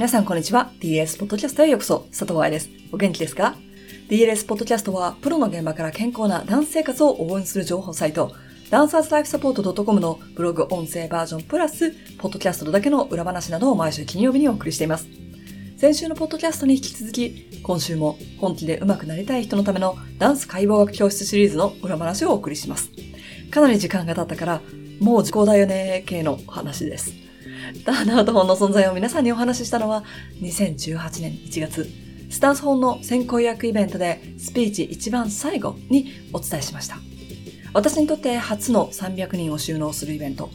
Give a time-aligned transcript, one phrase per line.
[0.00, 0.72] 皆さんこんにちは。
[0.80, 2.06] DLS ポッドキャストへようこそ。
[2.08, 2.70] 佐藤愛です。
[2.90, 3.54] お元気ですか
[4.08, 8.32] ?DLS ポッドキャストは、プロの現場から健康なダンス生活を応援する情報サイト、
[8.70, 15.06] ダンサーズライフサポート .com のブログ音声バージョンプラス、ポッドキャストだけの裏話などを毎週金曜日にお送りしています。
[15.76, 22.90] 先週のポッドキャストに引き続き、今週も本気で上手くなりたい人のためのダンス解剖学教室シリーズの裏話をお送りします。
[23.50, 24.62] かなり時間が経ったから、
[24.98, 27.12] もう時効だよね系の話です。
[27.84, 30.04] ターナート本の存在を皆さんにお話ししたのは
[30.42, 31.88] 2018年1月、
[32.28, 36.98] スタンス本の先行予約イベントでスピーチ一番最後にお伝えしました。
[37.72, 40.50] 私にとって初の300人を収納するイベント。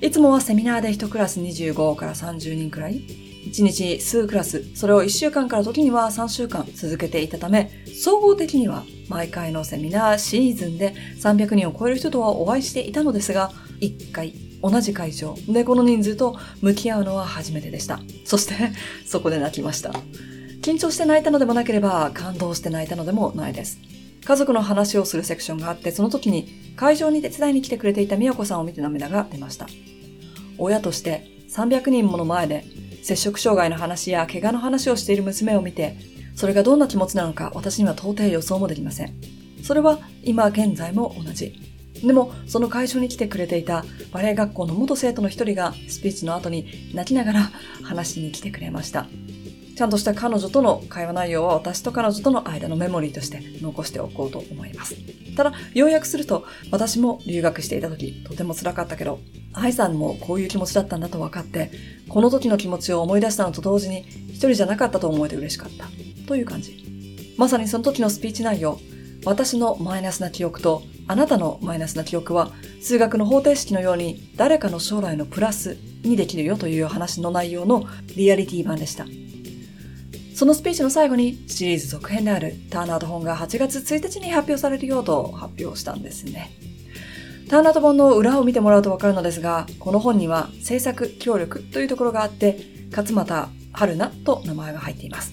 [0.00, 3.00] いつもはセミナーで1クラス25から30人くらい、
[3.46, 18.00] 1日数クラス、それを1週間から時には3週間続けていたため、総合的には毎回のセミナーシーズンで300人を超える人とはお会いしていたのですが、1回同じ会場でこの人数と向き合うのは初めてでした。
[18.24, 18.54] そして
[19.06, 19.92] そこで泣きました。
[20.62, 23.78] 緊張して泣いたのでもなければ感動して泣いたのでもないです。
[24.24, 29.66] 家族の話をするセクションがあってその時に会場に手伝いに来てくれていた美代子さんを見て涙が出ました。
[30.58, 32.64] 親として300人もの前で
[33.02, 35.96] 摂食障害の話や怪我の話をしている娘を見て
[36.34, 39.14] それがどんな気持ちなのか私には到底予想もできません。
[39.62, 41.67] それは今現在も同じ。
[42.02, 47.50] でも、その会場に来てくれていたバレエ学校の元生徒の一人がスピーチの後に泣きながら
[47.82, 49.06] 話しに来てくれました。
[49.76, 54.96] ちゃんとした彼女との会話内容は私と彼女との間のメモリーとして残しておこうと思います。
[55.36, 59.20] ただ、要約すると、私も留学していた時、とても辛かったけど、
[59.52, 61.70] 愛さんもこういう気持ちだったんだと分かって、
[62.08, 65.86] この時の気持ちを思い出したのと同時に、一人じゃなかったと思えて嬉しかった。
[66.26, 67.34] という感じ。
[67.36, 68.80] まさにその時のスピーチ内容、
[69.24, 79.06] 私のマイナスな記憶とあなたのマイナスな記憶は数学の方程式のように誰かの将来のプラスにできるよという話の内容のリアリティ版でした。
[80.34, 86.52] そのスピーチの最後にシリーズ続編であるターナート本が8月1日に発表されるようと発表したんですね。
[87.48, 92.58] ターナート本の裏を見てもらうとわかるのですが、この本には制作協力というところがあって、
[92.90, 95.32] 勝俣春菜と名前が入っています。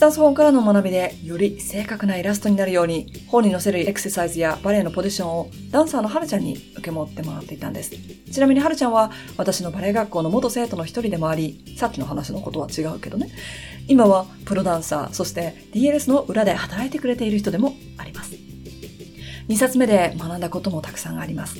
[0.00, 7.90] スタンス本からの学びでより正確なイラストになるように本に載せるエクササイズやバレエのポジションをダンサーのはるちゃんに受け持ってもらっていたんです。
[8.32, 13.28] ちなみにはるちゃんは私のバレエ学校の元生徒の一人でもあり、さっきの話のことは違うけどね。
[13.88, 18.36] 今はプロダンサー、そして DLS の裏で働いてくれている人でもあります。
[19.50, 21.58] 2冊目で学んだこともたくさんあります。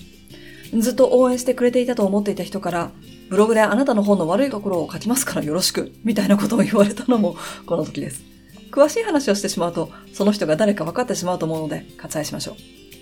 [0.78, 2.90] ずっと応援してくれていたと思っていた人から、
[3.28, 7.36] ブログであなたの本の悪いところを書きますからよろしく、みたいなことを言われたのも
[7.66, 8.29] この時です。
[8.70, 12.56] 詳しい話をしてしまうと、その人が誰か分かってしまうと思うので割愛しましょ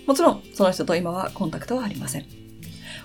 [0.05, 0.07] う。
[0.07, 2.25] もちろん、その人と今はコンタクトはありません。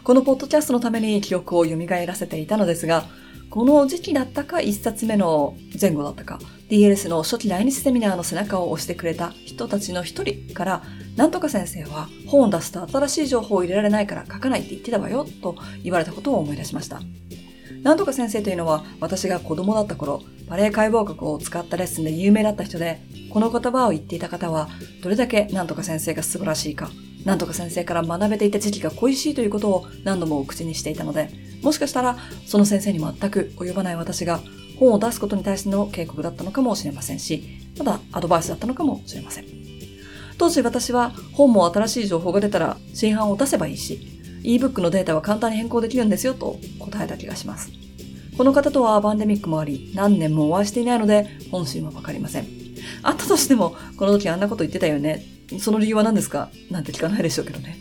[0.03, 3.07] このポッドキャストのために記憶を蘇らせていたのですが、
[3.51, 10.83] この時期だったか一冊目の前後だったか、DLS の初期来日セミナーの背中を押してくれた人たちの一人から、
[11.17, 17.01] なんとか先生は本を出すと新しい情報を入れられないから書かないって言ってたわよ、と言われたことを思い出しました。
[17.85, 24.71] なんとか先生というのは私が子供だった頃、バレエ解剖学を使ったレッスンで有名だった人で、この言葉を言っていた方は、
[25.03, 26.91] どれだけなんとか先生が素晴らしいか、
[27.27, 31.29] なんとか先生から学べていた時期が恋しいということを何度も口にしていたので、
[31.63, 34.41] もしかしたらその先生に全く及ばない私が
[34.79, 39.47] 本を出すことに対しての警告だったのかもしれませんし、まだアドバイスだったのかもしれません。
[40.39, 44.14] 当時私は本も新しい情報が出たら新版を出せばいいし、
[44.45, 47.71] ebook のデータは簡単に変更できるんですよと答えた気がします。
[48.37, 52.47] この方とはパンデミックもあり、何年もお会いしていないので、本心はわかりません。
[53.03, 55.25] あったとしても、この時あんなこと言ってたよね。
[55.59, 56.51] その理由は何ですか？
[56.71, 57.79] なんて聞かないでしょうけどね。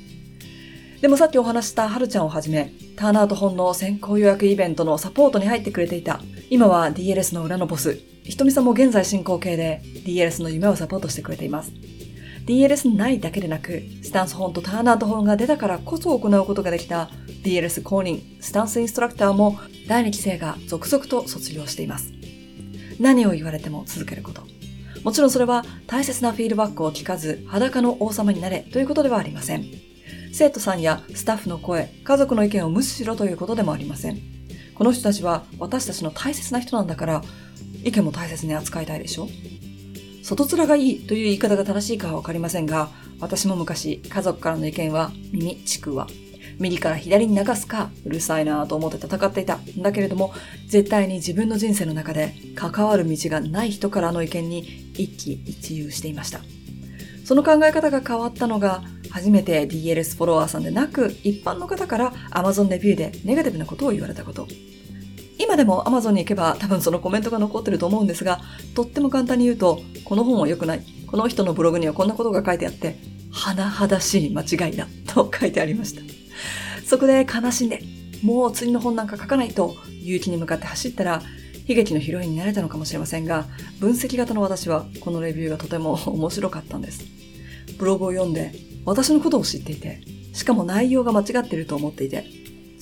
[1.02, 11.72] でもさっきお話したはるちゃんをはじめ、ターナート本の先行予約イベントのサポートに入ってくれていた、今は DLS の裏のボス、ひとみさんも現在進行形で DLS の夢をサポートしてくれています。
[12.46, 17.10] DLS ないだけでなく、スタンス本とターナート本が出たからこそ行うことができた
[17.44, 22.12] DLS 公認スタンスインストラクターも第2期生が続々と卒業しています。
[23.00, 24.44] 何を言われても続けること。
[25.04, 29.66] もちろんそれは大切なフィードバックを聞かず裸の王様になれということではありません。
[30.34, 34.20] 生徒さんやスタッフの声、家族の意見を無視しろということでもありません。
[34.76, 37.22] この人たちは私たちの大切な人なんだから、
[37.84, 39.28] 意見も大切に扱いたいでしょ
[40.24, 42.90] 外面がいいという言い方が正しいかはわかりませんが、
[43.20, 46.08] 私も昔、家族からの意見は耳、ちくわ。
[46.60, 49.58] 右から左に流すか、うるさいなぁと思って戦っていた。
[49.58, 50.34] んだけれども、
[50.68, 54.60] 絶対に自分の人生の中で関わる道がない人からの意見に
[54.94, 56.40] 一喜一憂していました。
[57.26, 64.48] その考え方が変わったのが、初めて DLS フォロワーさんでなく、一般の方から Amazon レビューでネガティブなことを言われたこと。
[65.54, 68.42] 今でも Amazon に行けば多分そのコメントが残ってると思うんですが、
[68.74, 70.82] とっても簡単に言うと、この本は良くない。
[71.06, 72.98] この人のブログにはこんなことが書いてあって、
[73.32, 76.02] 甚だしい間違いだと書いてありました。
[76.88, 77.84] そこで悲しんで、
[78.24, 81.22] もう次の本なんか書かないと勇気に向かって走ったら、
[81.68, 83.46] 悲劇のヒロインになれたのかもしれませんが、
[83.80, 87.06] 分析型の私はこのレビューがとても 面白かったんです。
[87.78, 88.56] ブログを読んで、
[88.86, 90.02] 私のことを知っていて、
[90.34, 92.26] しかも内容が間違ってると思っていて、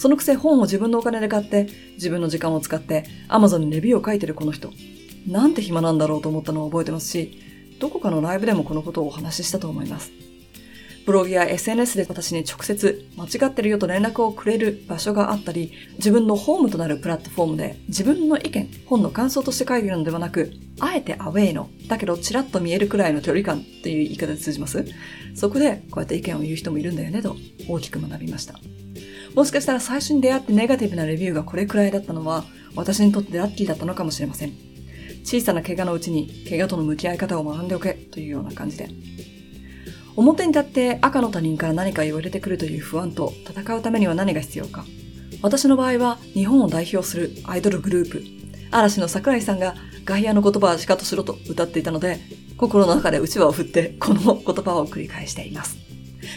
[0.02, 4.72] そのくせ本を自分のお金で買って、自分の時間を使って Amazon にレビューを書いてるこの人。
[5.28, 7.40] なんて暇なんだろうと思ったのを覚えてますし、
[7.80, 10.12] どこかのライブでもこのことをお話ししたと思います。
[11.06, 24.84] ブログや SNS で私に直接間違ってるよと連絡をくれる場所があったり、自分のホームとなるプラットフォームで自分の意見、本の感想として書いてるのではなく、あえてアウェイの、だけどチラッと見えるくらいの距離感っていう言い方で通じます？
[25.36, 27.36] そこでこうやって意見を言う人もいるんだよねと
[27.70, 28.60] 大きく学びました。
[29.36, 32.44] もしかしたら最初に出会ってネガティブなレビューがこれくらいだったのは
[32.76, 34.54] 私にとってラッキーだったのかもしれません。
[35.24, 38.90] 小さな怪我のうちに怪我との向き合い方を学んでおけというような感じで。
[40.16, 44.86] 表に立って赤の他人から何か言われてくるという不安と戦うためには何が必要か。
[45.42, 48.24] 私の場合は日本を代表するアイドルグループ、
[48.72, 52.20] 嵐の桜井さんが外野の言葉はしかとしろと歌っていたので、
[52.58, 55.78] 心の中でうちわを振ってこの言葉を繰り返しています。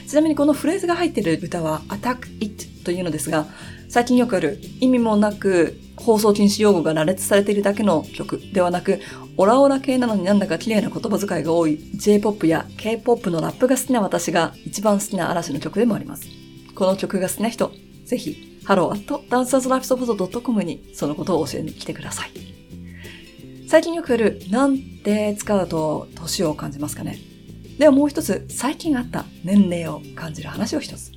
[0.06, 3.46] ちなみにこのフレーズが入っている歌は Attack It というのですが、
[3.88, 9.00] 最近よくある意味もなく放送禁止用語が羅列されているだけの曲ではなく、
[9.36, 16.28] オラオラ系なのになんだか綺麗な言葉遣いが多い J-POP や K-POP のラップが好きな私が一番好きな嵐の曲でもあります。
[16.74, 17.72] この曲が好きな人、
[18.04, 22.30] ぜひ、 hello at dancers life soft .com にそのことを教えに来てください。
[23.68, 27.18] 最近よくある、なんて使うと年を感じますかね。
[27.78, 31.12] ではもう一つ、最近あった年齢を感じる話を一つ。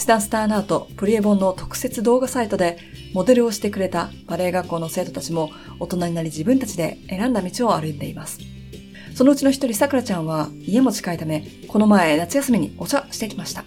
[0.00, 2.78] スタンスターナートプリエボンの特設動画サイトで
[3.12, 8.38] モデルをしてくれたバレエ学校の生徒たちも大人になり自分たちで選んだ道を歩んでいます。
[9.14, 13.66] そのうちの一人、さくらちゃんは家も近いため、この前夏休みにお茶してきました。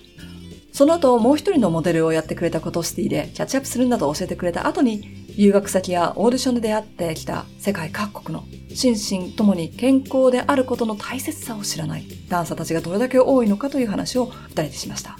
[0.71, 8.43] その後、もう一人のモデルをやってくれたことをシティでキャッチアップするんだと教えてくれた後に、留学先やオーディションで出会ってきた世界各国の
[8.73, 15.15] 心身ともに健康であることの大切さを知らないダンサーたちがどれだけ多いのかという話を二人でしました。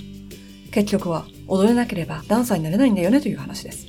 [0.73, 3.85] 結局は踊れなければダンサーになれないんだよねという話です。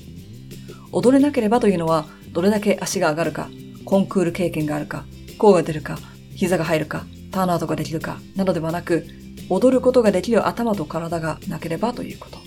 [0.92, 3.48] 踊れなければというのはどれだけ足が上がるか、
[3.84, 5.06] コンクール経験があるか、
[5.38, 5.98] 甲が出るか、
[6.34, 9.06] 膝が入るか、ターンアウトができるか、などではなく、
[9.48, 12.38] 踊ることができる頭と体がなければということ。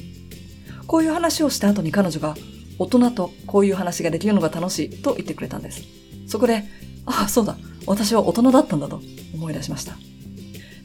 [0.86, 2.36] こういう話をした後に彼女が、
[2.78, 5.82] 大人とこういう話ができるのが楽しいと言ってくれたんです。
[6.28, 6.64] そこで、
[7.06, 7.58] ああ、そうだ、
[7.88, 9.02] 私は大人だったんだと
[9.34, 9.98] 思い出しました。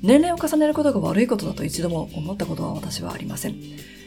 [0.02, 3.56] 年齢を重ねることが悪いことだと一度も思ったことは私はありません。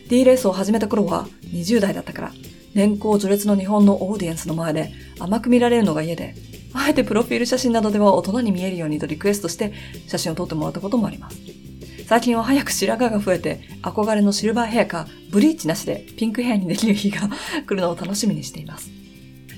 [0.10, 2.32] D レースを始めた頃は20代だったから、
[2.74, 6.36] 年功序列の日本のオーディエンスの前で甘く見られるのが嫌で、
[6.74, 9.74] あえてプロフィール写真などでは大人に見えるようにとリクエストして
[10.08, 11.38] 写真を撮ってもらったこともあります。
[12.08, 17.30] 最近は早く白髪が増えて憧れのシルバーヘアかブリーチなしでピンクヘアにできる日が
[17.66, 18.92] 来るのを楽しみにしています。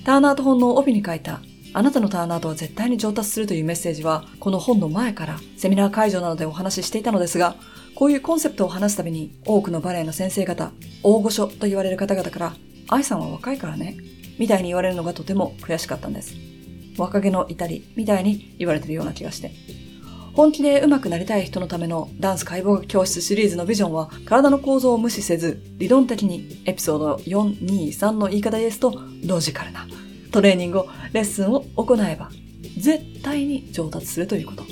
[0.06, 1.42] ターナート本の帯に書いた
[1.74, 7.56] あなたのターンアウトは絶対に上達するというメッセージは、この本の前からセミナー会場などでお話ししていたのですが、
[7.96, 10.72] こういうコンセプトを話すたびに、多くのバレエの先生方、
[11.04, 12.54] 大御所と言われる方々から、
[12.90, 13.98] 愛さんは若いからね、
[14.40, 16.36] みたいに言われるのがとても悔しかったんです。
[16.98, 19.52] 若気の至り、みたいに言われてるような気がして。
[20.38, 29.88] 本気で上手くなりたい人のためのダンス解剖学教室シリーズのビジョンは体の構造を無視せず理論的にエピソード423の言い方ですとロジカルな
[30.38, 32.30] トレーニングを、レッスンを行えば、
[32.78, 34.66] 絶対に上達するということ。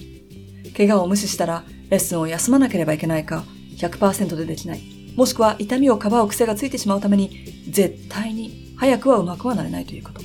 [0.77, 3.43] 怪我を無視したら、レッスンを休まなければいけないか、
[3.77, 4.81] 100%でできない。
[5.15, 7.31] もしくは痛みをかばう癖がついてしまうために、
[7.67, 10.22] 絶対に早くはうまくはなれないということ。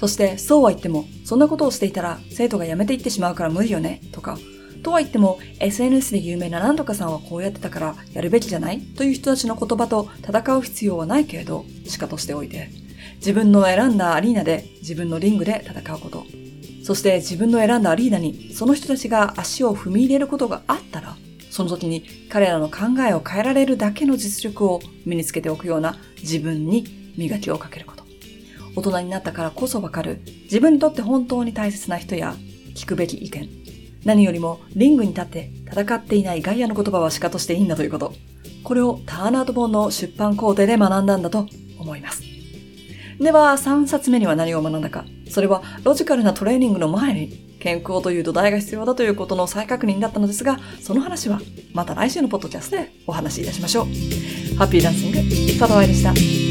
[0.00, 4.36] そして、そうは言っても、そんなことをしていたら、生徒が辞めていってしまうから無理よね、とか、
[4.82, 8.82] とは言っても、SNS で有名な何とかさんはこうやってたからやるべきじゃない？
[8.82, 12.68] という人たちの言葉と戦う必要はないけれど、しかとしておいて、
[13.16, 16.24] 自分の選んだアリーナで自分のリングで戦うこと。
[16.84, 21.16] そして自分の選んだアリーナにその人たちが足を踏み入れることがあったら、
[21.50, 28.04] その時に彼らの考えを変えられるだけの実力を身につけておくような自分に磨きをかけること。
[28.76, 32.36] 大人になったからこそわかる自分にとって本当に大切な人や
[32.74, 33.48] 聞くべき意見。
[34.04, 38.14] 何よりもリングに立って戦っていないガイアの言葉はしかとしていいんだということ。
[38.62, 42.25] これをターナート本の出版工程で学んだんだと思います。
[43.20, 45.04] では、3冊目には何を学んだか。
[45.30, 51.40] それは、ロジカルなトレーニングの前に、健康という土台が必要だということの再確認だったのですが、その話は、
[51.72, 54.56] また来週のポッドキャストでお話しいたしましょう。
[54.56, 55.18] ハッピーダンシング、
[55.58, 56.45] 佐藤愛でした。